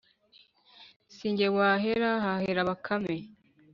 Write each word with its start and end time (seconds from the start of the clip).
si 1.15 1.25
nge 1.33 1.47
wahera; 1.57 2.11
hahera 2.25 2.61
bakame. 2.69 3.17